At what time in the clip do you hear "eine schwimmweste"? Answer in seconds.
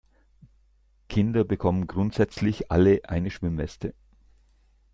3.07-3.93